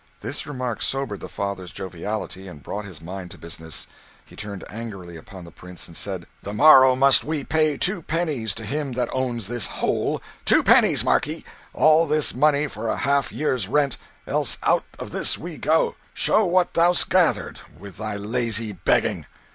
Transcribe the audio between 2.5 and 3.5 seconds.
brought his mind to